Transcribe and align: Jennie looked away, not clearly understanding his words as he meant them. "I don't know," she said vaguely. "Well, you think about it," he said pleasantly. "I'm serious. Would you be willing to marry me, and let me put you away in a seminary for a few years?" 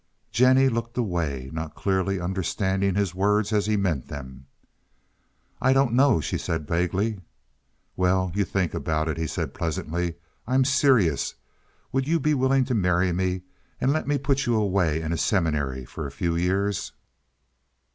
Jennie 0.31 0.67
looked 0.67 0.97
away, 0.97 1.51
not 1.53 1.75
clearly 1.75 2.19
understanding 2.19 2.95
his 2.95 3.13
words 3.13 3.53
as 3.53 3.67
he 3.67 3.77
meant 3.77 4.07
them. 4.07 4.47
"I 5.61 5.73
don't 5.73 5.93
know," 5.93 6.19
she 6.19 6.39
said 6.39 6.65
vaguely. 6.67 7.21
"Well, 7.95 8.31
you 8.33 8.43
think 8.43 8.73
about 8.73 9.07
it," 9.07 9.17
he 9.19 9.27
said 9.27 9.53
pleasantly. 9.53 10.15
"I'm 10.47 10.65
serious. 10.65 11.35
Would 11.91 12.07
you 12.07 12.19
be 12.19 12.33
willing 12.33 12.65
to 12.65 12.73
marry 12.73 13.11
me, 13.11 13.43
and 13.79 13.93
let 13.93 14.07
me 14.07 14.17
put 14.17 14.47
you 14.47 14.55
away 14.55 15.01
in 15.03 15.13
a 15.13 15.17
seminary 15.17 15.85
for 15.85 16.07
a 16.07 16.11
few 16.11 16.35
years?" 16.35 16.93